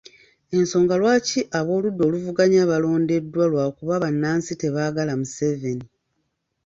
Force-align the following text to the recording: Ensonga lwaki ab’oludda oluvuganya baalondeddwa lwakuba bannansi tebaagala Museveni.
Ensonga 0.57 0.93
lwaki 1.01 1.39
ab’oludda 1.59 2.03
oluvuganya 2.09 2.61
baalondeddwa 2.69 3.43
lwakuba 3.51 3.95
bannansi 4.03 4.53
tebaagala 4.61 5.13
Museveni. 5.19 5.87